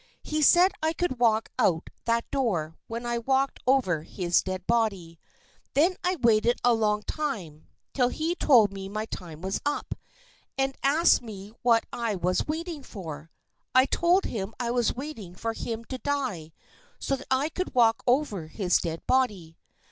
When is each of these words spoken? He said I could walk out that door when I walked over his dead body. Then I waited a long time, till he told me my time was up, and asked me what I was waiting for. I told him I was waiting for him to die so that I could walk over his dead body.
He 0.23 0.41
said 0.41 0.71
I 0.81 0.93
could 0.93 1.19
walk 1.19 1.49
out 1.59 1.91
that 2.05 2.25
door 2.31 2.75
when 2.87 3.05
I 3.05 3.19
walked 3.19 3.59
over 3.67 4.01
his 4.01 4.41
dead 4.41 4.65
body. 4.65 5.19
Then 5.75 5.95
I 6.03 6.15
waited 6.23 6.57
a 6.63 6.73
long 6.73 7.03
time, 7.03 7.67
till 7.93 8.07
he 8.09 8.33
told 8.33 8.73
me 8.73 8.89
my 8.89 9.05
time 9.05 9.43
was 9.43 9.61
up, 9.63 9.93
and 10.57 10.75
asked 10.81 11.21
me 11.21 11.53
what 11.61 11.85
I 11.93 12.15
was 12.15 12.47
waiting 12.47 12.81
for. 12.81 13.29
I 13.75 13.85
told 13.85 14.25
him 14.25 14.55
I 14.59 14.71
was 14.71 14.95
waiting 14.95 15.35
for 15.35 15.53
him 15.53 15.85
to 15.85 15.99
die 15.99 16.51
so 16.97 17.15
that 17.15 17.27
I 17.29 17.49
could 17.49 17.75
walk 17.75 18.01
over 18.07 18.47
his 18.47 18.79
dead 18.79 19.05
body. 19.05 19.59